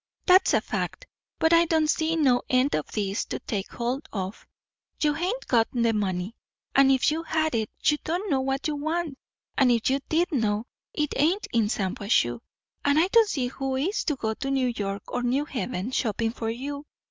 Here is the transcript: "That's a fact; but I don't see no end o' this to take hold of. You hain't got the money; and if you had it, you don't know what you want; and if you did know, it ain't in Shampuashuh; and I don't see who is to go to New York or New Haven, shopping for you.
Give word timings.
"That's 0.25 0.55
a 0.55 0.61
fact; 0.61 1.05
but 1.37 1.53
I 1.53 1.65
don't 1.65 1.87
see 1.87 2.15
no 2.15 2.41
end 2.49 2.75
o' 2.75 2.81
this 2.91 3.23
to 3.25 3.37
take 3.37 3.71
hold 3.71 4.09
of. 4.11 4.47
You 4.99 5.13
hain't 5.13 5.45
got 5.45 5.67
the 5.73 5.93
money; 5.93 6.33
and 6.73 6.89
if 6.91 7.11
you 7.11 7.21
had 7.21 7.53
it, 7.53 7.69
you 7.83 7.99
don't 8.03 8.27
know 8.31 8.41
what 8.41 8.67
you 8.67 8.75
want; 8.77 9.19
and 9.59 9.71
if 9.71 9.91
you 9.91 9.99
did 10.09 10.31
know, 10.31 10.65
it 10.91 11.13
ain't 11.17 11.45
in 11.53 11.67
Shampuashuh; 11.69 12.39
and 12.83 12.97
I 12.97 13.09
don't 13.09 13.29
see 13.29 13.45
who 13.49 13.75
is 13.75 14.03
to 14.05 14.15
go 14.15 14.33
to 14.33 14.49
New 14.49 14.73
York 14.75 15.03
or 15.07 15.21
New 15.21 15.45
Haven, 15.45 15.91
shopping 15.91 16.31
for 16.31 16.49
you. 16.49 16.83